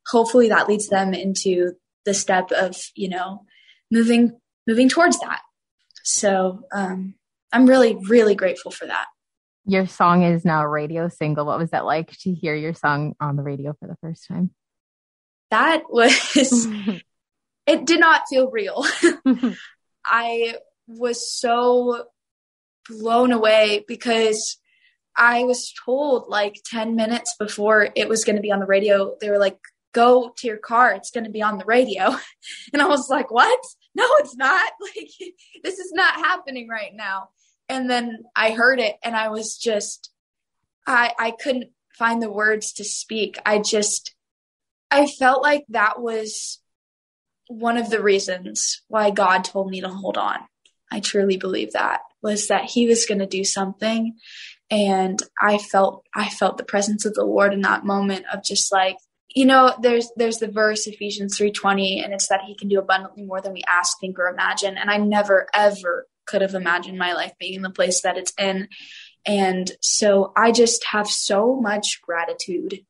hopefully 0.07 0.49
that 0.49 0.69
leads 0.69 0.89
them 0.89 1.13
into 1.13 1.73
the 2.07 2.15
step 2.15 2.51
of 2.53 2.77
you 2.95 3.11
know 3.11 3.45
moving 3.91 4.39
moving 4.67 4.89
towards 4.89 5.19
that. 5.21 5.41
So 6.03 6.63
um, 6.73 7.15
I'm 7.53 7.67
really 7.67 7.97
really 8.09 8.35
grateful 8.35 8.71
for 8.71 8.87
that. 8.87 9.07
Your 9.67 9.87
song 9.87 10.23
is 10.23 10.45
now 10.45 10.63
a 10.63 10.69
radio 10.69 11.09
single. 11.09 11.45
What 11.45 11.59
was 11.59 11.71
that 11.71 11.85
like 11.85 12.11
to 12.21 12.33
hear 12.33 12.55
your 12.55 12.75
song 12.75 13.15
on 13.21 13.37
the 13.37 13.43
radio 13.43 13.75
for 13.79 13.87
the 13.87 13.97
first 14.01 14.27
time? 14.27 14.51
That 15.51 15.85
was 15.89 16.13
it 17.67 17.85
did 17.85 18.01
not 18.01 18.23
feel 18.29 18.51
real. 18.51 18.85
I 20.05 20.57
was 20.87 21.33
so 21.33 22.07
blown 22.89 23.33
away 23.33 23.85
because 23.87 24.59
I 25.17 25.45
was 25.45 25.73
told 25.85 26.29
like 26.29 26.57
10 26.67 26.97
minutes 26.97 27.35
before 27.39 27.91
it 27.95 28.09
was 28.09 28.25
going 28.25 28.37
to 28.37 28.43
be 28.43 28.53
on 28.53 28.61
the 28.61 28.67
radio, 28.67 29.17
they 29.21 29.31
were 29.31 29.39
like, 29.39 29.59
go 29.93 30.33
to 30.39 30.47
your 30.47 30.57
car. 30.57 30.93
It's 30.93 31.11
going 31.11 31.25
to 31.25 31.31
be 31.31 31.43
on 31.43 31.59
the 31.59 31.65
radio. 31.65 32.17
And 32.73 32.81
I 32.81 32.87
was 32.87 33.09
like, 33.11 33.31
what? 33.31 33.61
No, 33.95 34.07
it's 34.21 34.37
not. 34.37 34.73
Like, 34.81 35.11
this 35.63 35.79
is 35.79 35.93
not 35.93 36.15
happening 36.15 36.69
right 36.69 36.93
now. 36.95 37.29
And 37.71 37.89
then 37.89 38.25
I 38.37 38.51
heard 38.51 38.81
it 38.81 38.97
and 39.03 39.17
I 39.17 39.29
was 39.29 39.57
just, 39.57 40.11
I, 40.87 41.13
I 41.19 41.31
couldn't 41.31 41.71
find 41.97 42.21
the 42.21 42.31
words 42.31 42.73
to 42.75 42.85
speak. 42.85 43.39
I 43.47 43.61
just, 43.61 44.15
I 44.91 45.07
felt 45.07 45.43
like 45.43 45.65
that 45.69 46.01
was 46.01 46.59
one 47.47 47.77
of 47.77 47.91
the 47.91 48.03
reasons 48.03 48.83
why 48.89 49.11
God 49.11 49.45
told 49.45 49.71
me 49.71 49.81
to 49.81 49.89
hold 49.89 50.19
on. 50.19 50.39
I 50.91 51.01
truly 51.01 51.37
believe 51.37 51.73
that 51.73 52.01
was 52.23 52.49
that 52.49 52.65
he 52.65 52.87
was 52.87 53.07
going 53.07 53.21
to 53.21 53.27
do 53.27 53.45
something 53.45 54.17
and 54.71 55.23
I 55.41 55.59
felt 55.59 56.05
I 56.15 56.29
felt 56.29 56.57
the 56.57 56.65
presence 56.65 57.05
of 57.05 57.15
the 57.15 57.25
Lord 57.25 57.53
in 57.53 57.63
that 57.63 57.85
moment 57.85 58.27
of 58.33 58.45
just 58.45 58.73
like 58.73 58.97
you 59.35 59.47
know 59.47 59.75
there's 59.81 60.11
there's 60.17 60.39
the 60.39 60.49
verse 60.49 60.87
Ephesians 60.87 61.39
3:20 61.39 62.05
and 62.05 62.13
it's 62.13 62.29
that 62.29 62.43
he 62.47 62.55
can 62.55 62.69
do 62.69 62.79
abundantly 62.79 63.25
more 63.25 63.41
than 63.41 63.53
we 63.53 63.63
ask 63.67 63.99
think 64.01 64.19
or 64.19 64.29
imagine 64.29 64.77
and 64.77 64.91
I 64.91 64.97
never 64.99 65.47
ever 65.55 66.07
could 66.31 66.43
have 66.43 66.55
imagined 66.55 66.99
my 66.99 67.13
life 67.13 67.33
being 67.39 67.55
in 67.55 67.63
the 67.63 67.71
place 67.71 68.03
that 68.03 68.17
it's 68.17 68.33
in 68.39 68.69
and 69.27 69.71
so 69.81 70.33
I 70.37 70.53
just 70.53 70.85
have 70.87 71.07
so 71.07 71.57
much 71.61 72.01
gratitude 72.03 72.85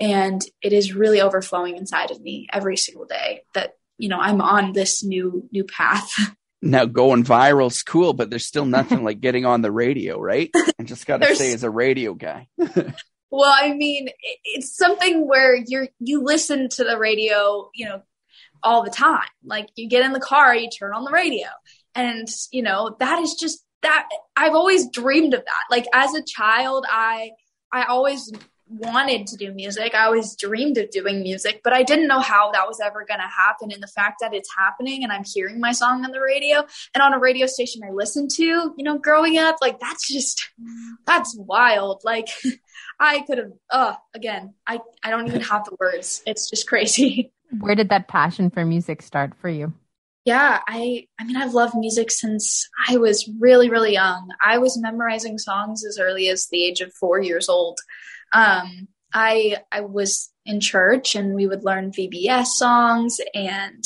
and 0.00 0.42
it 0.62 0.72
is 0.72 0.94
really 0.94 1.20
overflowing 1.20 1.76
inside 1.76 2.10
of 2.10 2.20
me 2.20 2.48
every 2.52 2.76
single 2.76 3.04
day 3.04 3.42
that 3.54 3.74
you 3.98 4.08
know 4.08 4.18
I'm 4.18 4.40
on 4.40 4.72
this 4.72 5.04
new 5.04 5.48
new 5.52 5.64
path 5.64 6.10
now 6.62 6.84
going 6.84 7.24
viral 7.24 7.70
is 7.70 7.82
cool, 7.82 8.12
but 8.12 8.30
there's 8.30 8.46
still 8.46 8.64
nothing 8.64 9.04
like 9.04 9.20
getting 9.20 9.44
on 9.44 9.62
the 9.62 9.72
radio, 9.72 10.20
right? 10.20 10.50
I 10.78 10.82
just 10.84 11.06
got 11.06 11.22
to 11.22 11.36
say, 11.36 11.52
as 11.52 11.64
a 11.64 11.70
radio 11.70 12.14
guy. 12.14 12.48
well, 12.58 13.54
I 13.54 13.72
mean, 13.72 14.08
it's 14.44 14.76
something 14.76 15.26
where 15.26 15.54
you're 15.54 15.88
you 15.98 16.22
listen 16.22 16.68
to 16.70 16.84
the 16.84 16.98
radio, 16.98 17.70
you 17.74 17.86
know, 17.86 18.02
all 18.62 18.82
the 18.82 18.90
time. 18.90 19.28
Like 19.44 19.68
you 19.76 19.88
get 19.88 20.04
in 20.04 20.12
the 20.12 20.20
car, 20.20 20.54
you 20.54 20.68
turn 20.70 20.94
on 20.94 21.04
the 21.04 21.12
radio, 21.12 21.46
and 21.96 22.28
you 22.52 22.62
know 22.62 22.94
that 23.00 23.20
is 23.20 23.34
just 23.34 23.64
that. 23.82 24.08
I've 24.36 24.54
always 24.54 24.88
dreamed 24.88 25.34
of 25.34 25.44
that. 25.44 25.64
Like 25.70 25.86
as 25.92 26.14
a 26.14 26.22
child, 26.22 26.86
I 26.88 27.32
I 27.72 27.84
always 27.84 28.30
wanted 28.68 29.26
to 29.28 29.36
do 29.36 29.52
music. 29.52 29.94
I 29.94 30.06
always 30.06 30.34
dreamed 30.34 30.76
of 30.78 30.90
doing 30.90 31.22
music, 31.22 31.60
but 31.62 31.72
I 31.72 31.82
didn't 31.82 32.08
know 32.08 32.20
how 32.20 32.50
that 32.52 32.66
was 32.66 32.80
ever 32.80 33.04
going 33.06 33.20
to 33.20 33.26
happen. 33.26 33.70
And 33.70 33.82
the 33.82 33.88
fact 33.88 34.16
that 34.20 34.34
it's 34.34 34.50
happening 34.56 35.04
and 35.04 35.12
I'm 35.12 35.22
hearing 35.24 35.60
my 35.60 35.72
song 35.72 36.04
on 36.04 36.10
the 36.10 36.20
radio 36.20 36.64
and 36.94 37.02
on 37.02 37.14
a 37.14 37.18
radio 37.18 37.46
station 37.46 37.82
I 37.86 37.92
listened 37.92 38.30
to, 38.32 38.44
you 38.44 38.74
know, 38.78 38.98
growing 38.98 39.38
up, 39.38 39.56
like 39.60 39.78
that's 39.78 40.08
just, 40.12 40.50
that's 41.06 41.36
wild. 41.38 42.02
Like 42.04 42.28
I 43.00 43.20
could 43.20 43.38
have, 43.38 43.52
uh, 43.70 43.94
again, 44.14 44.54
I, 44.66 44.80
I 45.02 45.10
don't 45.10 45.28
even 45.28 45.42
have 45.42 45.64
the 45.64 45.76
words. 45.78 46.22
It's 46.26 46.50
just 46.50 46.68
crazy. 46.68 47.32
Where 47.60 47.76
did 47.76 47.90
that 47.90 48.08
passion 48.08 48.50
for 48.50 48.64
music 48.64 49.02
start 49.02 49.34
for 49.40 49.48
you? 49.48 49.72
Yeah, 50.26 50.60
I 50.66 51.06
I 51.18 51.24
mean 51.24 51.36
I've 51.36 51.54
loved 51.54 51.76
music 51.76 52.10
since 52.10 52.68
I 52.88 52.96
was 52.96 53.30
really 53.38 53.70
really 53.70 53.92
young. 53.92 54.28
I 54.44 54.58
was 54.58 54.78
memorizing 54.78 55.38
songs 55.38 55.84
as 55.86 55.98
early 55.98 56.28
as 56.28 56.48
the 56.48 56.64
age 56.64 56.80
of 56.80 56.92
4 56.94 57.20
years 57.22 57.48
old. 57.48 57.78
Um, 58.32 58.88
I 59.14 59.58
I 59.70 59.82
was 59.82 60.30
in 60.44 60.60
church 60.60 61.14
and 61.14 61.34
we 61.34 61.46
would 61.46 61.64
learn 61.64 61.92
VBS 61.92 62.46
songs 62.46 63.18
and 63.34 63.84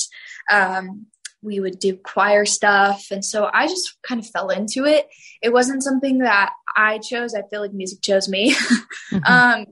um, 0.50 1.06
we 1.42 1.61
would 1.61 1.78
do 1.78 1.97
choir 1.97 2.44
stuff, 2.47 3.06
and 3.11 3.25
so 3.25 3.49
I 3.52 3.66
just 3.66 3.99
kind 4.02 4.20
of 4.20 4.26
fell 4.28 4.49
into 4.49 4.87
it. 4.87 5.09
It 5.42 5.52
wasn't 5.52 5.82
something 5.82 6.18
that 6.18 6.52
I 6.76 6.99
chose. 6.99 7.35
I 7.35 7.42
feel 7.50 7.61
like 7.61 7.73
music 7.73 8.00
chose 8.02 8.28
me. 8.28 8.54
mm-hmm. 9.12 9.18
um, 9.25 9.66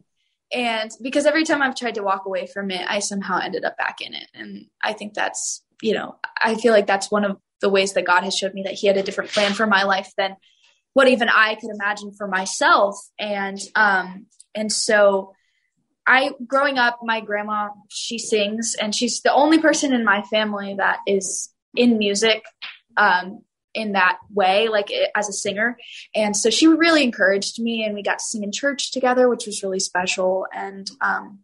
and 0.53 0.91
because 1.03 1.27
every 1.27 1.45
time 1.45 1.63
I've 1.63 1.75
tried 1.75 1.97
to 1.97 2.03
walk 2.03 2.25
away 2.27 2.47
from 2.47 2.71
it, 2.71 2.85
I 2.89 3.01
somehow 3.01 3.39
ended 3.39 3.65
up 3.65 3.77
back 3.77 4.01
in 4.01 4.15
it. 4.15 4.29
And 4.35 4.67
I 4.83 4.95
think 4.95 5.15
that's, 5.15 5.63
you 5.83 5.95
know, 5.95 6.17
I 6.43 6.55
feel 6.57 6.73
like 6.73 6.87
that's 6.87 7.11
one 7.11 7.25
of 7.25 7.39
the 7.61 7.69
ways 7.69 7.95
that 7.95 8.05
God 8.05 8.25
has 8.25 8.37
showed 8.37 8.55
me 8.55 8.63
that 8.65 8.75
He 8.75 8.87
had 8.87 8.97
a 8.97 9.03
different 9.03 9.31
plan 9.31 9.55
for 9.55 9.67
my 9.67 9.85
life 9.85 10.13
than 10.17 10.37
what 10.93 11.09
even 11.09 11.29
I 11.29 11.55
could 11.55 11.71
imagine 11.71 12.13
for 12.13 12.27
myself. 12.27 12.97
And 13.19 13.59
um, 13.75 14.27
and 14.55 14.73
so 14.73 15.35
I 16.07 16.33
growing 16.47 16.79
up, 16.79 17.01
my 17.03 17.21
grandma, 17.21 17.69
she 17.89 18.19
sings 18.19 18.75
and 18.81 18.95
she's 18.95 19.21
the 19.21 19.33
only 19.33 19.59
person 19.59 19.93
in 19.93 20.05
my 20.05 20.23
family 20.23 20.75
that 20.79 20.99
is 21.07 21.51
in 21.75 21.99
music 21.99 22.43
um, 22.97 23.43
in 23.75 23.93
that 23.93 24.19
way, 24.31 24.69
like 24.69 24.91
as 25.15 25.29
a 25.29 25.33
singer. 25.33 25.77
And 26.15 26.37
so 26.37 26.51
she 26.51 26.67
really 26.67 27.05
encouraged 27.05 27.61
me 27.61 27.85
and 27.85 27.95
we 27.95 28.03
got 28.03 28.19
to 28.19 28.25
sing 28.25 28.43
in 28.43 28.53
church 28.53 28.91
together, 28.91 29.29
which 29.29 29.47
was 29.47 29.63
really 29.63 29.81
special. 29.81 30.47
And, 30.53 30.91
um, 31.01 31.41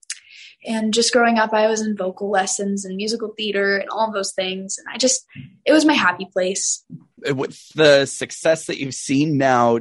and 0.64 0.94
just 0.94 1.12
growing 1.12 1.38
up, 1.38 1.52
I 1.52 1.66
was 1.66 1.83
in 1.83 1.97
vocal 1.97 2.30
lessons 2.30 2.85
and 2.85 2.97
musical 2.97 3.35
theater 3.37 3.76
and 3.76 3.88
all 3.90 4.09
of 4.09 4.14
those 4.14 4.33
things. 4.33 4.78
And 4.78 4.87
I 4.92 4.99
just, 4.99 5.25
it 5.64 5.73
was 5.73 5.85
my 5.85 5.92
happy 5.92 6.26
place. 6.33 6.85
Uh, 7.28 7.35
with 7.35 7.68
the 7.75 8.06
success 8.06 8.66
that 8.66 8.78
you've 8.78 8.94
seen 8.94 9.37
now, 9.37 9.80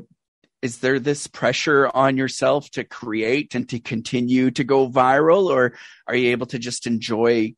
is 0.62 0.78
there 0.78 0.98
this 0.98 1.28
pressure 1.28 1.92
on 1.94 2.16
yourself 2.16 2.70
to 2.72 2.86
create 2.86 3.54
and 3.54 3.68
to 3.70 3.80
continue 3.80 4.50
to 4.50 4.64
go 4.64 4.90
viral 4.90 5.50
or 5.50 5.74
are 6.08 6.16
you 6.16 6.32
able 6.32 6.46
to 6.48 6.58
just 6.58 6.88
enjoy 6.88 7.54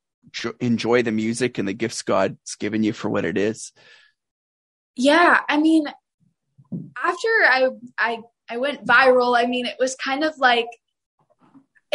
enjoy 0.60 1.04
the 1.04 1.12
music 1.12 1.60
and 1.60 1.68
the 1.68 1.74
gifts 1.74 2.02
god's 2.02 2.56
given 2.56 2.84
you 2.84 2.92
for 2.92 3.10
what 3.10 3.24
it 3.24 3.38
is 3.38 3.72
yeah 4.96 5.40
i 5.48 5.58
mean 5.58 5.86
after 7.02 7.28
i 7.44 7.70
i 8.00 8.20
i 8.50 8.58
went 8.58 8.84
viral 8.86 9.38
i 9.38 9.46
mean 9.46 9.68
it 9.68 9.78
was 9.80 9.96
kind 9.96 10.24
of 10.24 10.34
like 10.40 10.68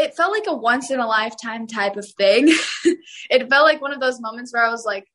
it 0.00 0.16
felt 0.16 0.32
like 0.32 0.46
a 0.46 0.56
once 0.56 0.90
in 0.90 1.00
a 1.00 1.06
lifetime 1.06 1.66
type 1.66 1.96
of 1.96 2.08
thing 2.16 2.48
it 3.30 3.48
felt 3.48 3.64
like 3.64 3.80
one 3.80 3.92
of 3.92 4.00
those 4.00 4.20
moments 4.20 4.52
where 4.52 4.64
i 4.64 4.70
was 4.70 4.84
like 4.84 5.06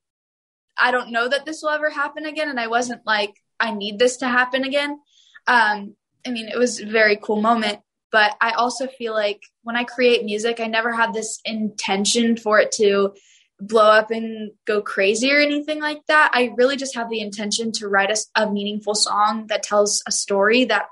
i 0.77 0.91
don't 0.91 1.11
know 1.11 1.27
that 1.27 1.45
this 1.45 1.61
will 1.61 1.69
ever 1.69 1.89
happen 1.89 2.25
again 2.25 2.49
and 2.49 2.59
i 2.59 2.67
wasn't 2.67 3.01
like 3.05 3.33
i 3.59 3.71
need 3.71 3.99
this 3.99 4.17
to 4.17 4.27
happen 4.27 4.63
again 4.63 4.99
um, 5.47 5.95
I 6.25 6.31
mean, 6.31 6.47
it 6.47 6.57
was 6.57 6.81
a 6.81 6.85
very 6.85 7.17
cool 7.17 7.41
moment, 7.41 7.79
but 8.11 8.35
I 8.41 8.51
also 8.51 8.87
feel 8.87 9.13
like 9.13 9.43
when 9.63 9.75
I 9.75 9.83
create 9.83 10.25
music, 10.25 10.59
I 10.59 10.67
never 10.67 10.91
had 10.91 11.13
this 11.13 11.39
intention 11.45 12.35
for 12.35 12.59
it 12.59 12.71
to 12.73 13.13
blow 13.59 13.89
up 13.89 14.11
and 14.11 14.51
go 14.65 14.81
crazy 14.81 15.31
or 15.31 15.39
anything 15.39 15.79
like 15.79 16.01
that. 16.07 16.31
I 16.33 16.51
really 16.57 16.77
just 16.77 16.95
have 16.95 17.09
the 17.09 17.21
intention 17.21 17.71
to 17.73 17.87
write 17.87 18.11
a, 18.11 18.43
a 18.43 18.51
meaningful 18.51 18.95
song 18.95 19.47
that 19.47 19.63
tells 19.63 20.03
a 20.07 20.11
story 20.11 20.65
that 20.65 20.87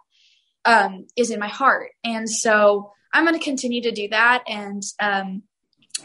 um, 0.66 1.08
is 1.18 1.30
in 1.30 1.40
my 1.40 1.48
heart. 1.48 1.92
And 2.04 2.30
so 2.30 2.92
I'm 3.14 3.26
going 3.26 3.38
to 3.38 3.44
continue 3.44 3.82
to 3.84 3.92
do 3.92 4.08
that 4.10 4.44
and 4.48 4.84
um, 5.00 5.44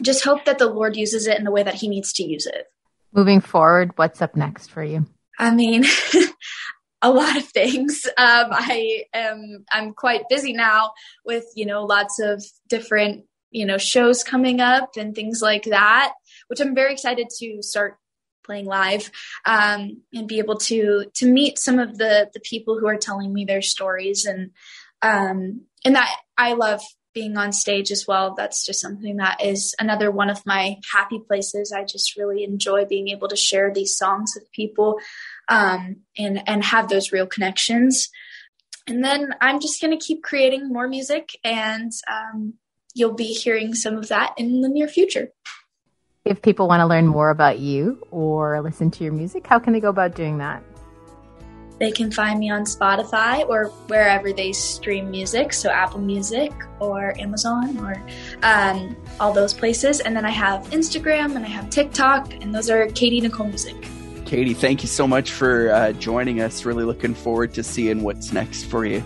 just 0.01 0.23
hope 0.23 0.45
that 0.45 0.59
the 0.59 0.67
Lord 0.67 0.95
uses 0.95 1.27
it 1.27 1.37
in 1.37 1.43
the 1.43 1.51
way 1.51 1.63
that 1.63 1.75
He 1.75 1.87
needs 1.87 2.13
to 2.13 2.23
use 2.23 2.45
it. 2.45 2.67
Moving 3.11 3.41
forward, 3.41 3.91
what's 3.95 4.21
up 4.21 4.35
next 4.35 4.69
for 4.71 4.83
you? 4.83 5.07
I 5.39 5.51
mean, 5.51 5.85
a 7.01 7.11
lot 7.11 7.37
of 7.37 7.45
things. 7.45 8.05
Um, 8.17 8.47
I 8.51 9.05
am 9.13 9.65
I'm 9.71 9.93
quite 9.93 10.29
busy 10.29 10.53
now 10.53 10.91
with 11.25 11.45
you 11.55 11.65
know 11.65 11.85
lots 11.85 12.19
of 12.19 12.43
different 12.67 13.25
you 13.51 13.65
know 13.65 13.77
shows 13.77 14.23
coming 14.23 14.59
up 14.59 14.91
and 14.97 15.15
things 15.15 15.41
like 15.41 15.63
that, 15.65 16.13
which 16.47 16.59
I'm 16.59 16.75
very 16.75 16.93
excited 16.93 17.29
to 17.39 17.61
start 17.61 17.97
playing 18.43 18.65
live 18.65 19.11
um, 19.45 20.01
and 20.13 20.27
be 20.27 20.39
able 20.39 20.57
to 20.57 21.05
to 21.15 21.31
meet 21.31 21.57
some 21.57 21.79
of 21.79 21.97
the 21.97 22.29
the 22.33 22.39
people 22.41 22.79
who 22.79 22.87
are 22.87 22.97
telling 22.97 23.33
me 23.33 23.45
their 23.45 23.61
stories 23.61 24.25
and 24.25 24.51
um, 25.01 25.61
and 25.85 25.95
that 25.95 26.13
I 26.37 26.53
love 26.53 26.81
being 27.13 27.37
on 27.37 27.51
stage 27.51 27.91
as 27.91 28.05
well. 28.07 28.35
That's 28.35 28.65
just 28.65 28.81
something 28.81 29.17
that 29.17 29.43
is 29.43 29.73
another 29.79 30.11
one 30.11 30.29
of 30.29 30.45
my 30.45 30.77
happy 30.93 31.19
places. 31.19 31.71
I 31.75 31.83
just 31.83 32.15
really 32.17 32.43
enjoy 32.43 32.85
being 32.85 33.09
able 33.09 33.27
to 33.29 33.35
share 33.35 33.71
these 33.73 33.97
songs 33.97 34.33
with 34.35 34.51
people 34.51 34.99
um, 35.47 35.97
and 36.17 36.41
and 36.47 36.63
have 36.63 36.89
those 36.89 37.11
real 37.11 37.27
connections. 37.27 38.09
and 38.87 39.03
then 39.03 39.33
I'm 39.41 39.59
just 39.59 39.81
going 39.81 39.97
to 39.97 40.05
keep 40.05 40.23
creating 40.23 40.69
more 40.69 40.87
music, 40.87 41.29
and 41.43 41.91
um, 42.11 42.55
you'll 42.93 43.13
be 43.13 43.33
hearing 43.33 43.73
some 43.73 43.97
of 43.97 44.07
that 44.09 44.33
in 44.37 44.61
the 44.61 44.69
near 44.69 44.87
future. 44.87 45.29
If 46.25 46.41
people 46.41 46.67
want 46.67 46.81
to 46.81 46.85
learn 46.85 47.07
more 47.07 47.29
about 47.29 47.59
you 47.59 48.05
or 48.11 48.61
listen 48.61 48.91
to 48.91 49.03
your 49.03 49.13
music, 49.13 49.47
how 49.47 49.57
can 49.57 49.73
they 49.73 49.79
go 49.79 49.89
about 49.89 50.15
doing 50.15 50.37
that? 50.39 50.63
They 51.79 51.91
can 51.91 52.11
find 52.11 52.39
me 52.39 52.49
on 52.49 52.63
Spotify 52.63 53.47
or 53.47 53.65
wherever 53.87 54.33
they 54.33 54.51
stream 54.51 55.09
music, 55.09 55.53
so 55.53 55.69
Apple 55.69 56.01
Music 56.01 56.51
or 56.79 57.17
Amazon 57.19 57.77
or 57.79 58.01
um, 58.43 58.95
all 59.19 59.31
those 59.31 59.53
places. 59.53 60.01
And 60.01 60.15
then 60.15 60.25
I 60.25 60.31
have 60.31 60.65
Instagram 60.71 61.35
and 61.35 61.45
I 61.45 61.49
have 61.49 61.69
TikTok, 61.69 62.33
and 62.41 62.53
those 62.53 62.69
are 62.69 62.87
Katie 62.87 63.21
Nicole 63.21 63.47
Music. 63.47 63.75
Katie, 64.25 64.53
thank 64.53 64.83
you 64.83 64.87
so 64.87 65.07
much 65.07 65.31
for 65.31 65.71
uh, 65.71 65.91
joining 65.93 66.41
us. 66.41 66.65
Really 66.65 66.83
looking 66.83 67.15
forward 67.15 67.53
to 67.55 67.63
seeing 67.63 68.03
what's 68.03 68.31
next 68.31 68.65
for 68.65 68.85
you. 68.85 69.03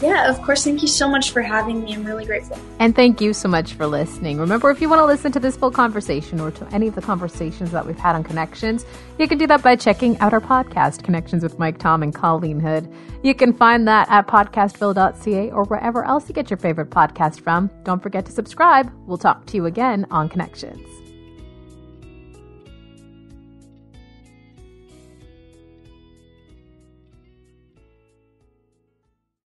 Yeah, 0.00 0.30
of 0.30 0.40
course. 0.42 0.64
Thank 0.64 0.82
you 0.82 0.88
so 0.88 1.08
much 1.08 1.30
for 1.30 1.42
having 1.42 1.84
me. 1.84 1.94
I'm 1.94 2.04
really 2.04 2.24
grateful. 2.24 2.58
And 2.78 2.96
thank 2.96 3.20
you 3.20 3.32
so 3.32 3.48
much 3.48 3.74
for 3.74 3.86
listening. 3.86 4.38
Remember, 4.38 4.70
if 4.70 4.80
you 4.80 4.88
want 4.88 5.00
to 5.00 5.06
listen 5.06 5.30
to 5.32 5.40
this 5.40 5.56
full 5.56 5.70
conversation 5.70 6.40
or 6.40 6.50
to 6.52 6.66
any 6.72 6.88
of 6.88 6.94
the 6.94 7.02
conversations 7.02 7.70
that 7.72 7.86
we've 7.86 7.98
had 7.98 8.14
on 8.14 8.24
Connections, 8.24 8.86
you 9.18 9.28
can 9.28 9.36
do 9.36 9.46
that 9.46 9.62
by 9.62 9.76
checking 9.76 10.18
out 10.18 10.32
our 10.32 10.40
podcast, 10.40 11.04
Connections 11.04 11.42
with 11.42 11.58
Mike 11.58 11.78
Tom 11.78 12.02
and 12.02 12.14
Colleen 12.14 12.60
Hood. 12.60 12.90
You 13.22 13.34
can 13.34 13.52
find 13.52 13.86
that 13.88 14.08
at 14.10 14.26
podcastville.ca 14.26 15.50
or 15.50 15.64
wherever 15.64 16.04
else 16.04 16.28
you 16.28 16.34
get 16.34 16.48
your 16.48 16.56
favorite 16.56 16.90
podcast 16.90 17.40
from. 17.40 17.70
Don't 17.84 18.02
forget 18.02 18.24
to 18.26 18.32
subscribe. 18.32 18.90
We'll 19.06 19.18
talk 19.18 19.44
to 19.46 19.56
you 19.56 19.66
again 19.66 20.06
on 20.10 20.28
Connections. 20.28 20.99